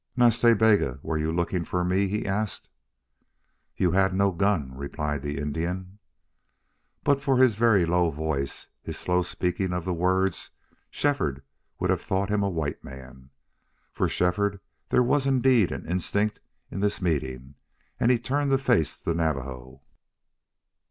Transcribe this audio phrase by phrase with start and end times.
[0.17, 2.69] "Nas Ta Bega, were you looking for me?" he asked.
[3.77, 5.99] "You had no gun," replied the Indian.
[7.03, 10.49] But for his very low voice, his slow speaking of the words,
[10.89, 11.43] Shefford
[11.77, 13.29] would have thought him a white man.
[13.91, 14.59] For Shefford
[14.89, 16.39] there was indeed an instinct
[16.71, 17.53] in this meeting,
[17.99, 19.83] and he turned to face the Navajo.